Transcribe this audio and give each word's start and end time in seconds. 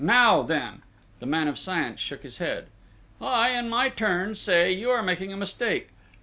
Now, 0.03 0.41
then!..." 0.41 0.81
The 1.19 1.27
man 1.27 1.47
of 1.47 1.59
science 1.59 1.99
shook 1.99 2.23
his 2.23 2.39
head. 2.39 2.65
"I, 3.21 3.49
in 3.51 3.69
my 3.69 3.89
turn, 3.89 4.33
say, 4.33 4.71
you 4.71 4.89
are 4.89 5.03
making 5.03 5.31
a 5.31 5.37
mistake! 5.37 5.89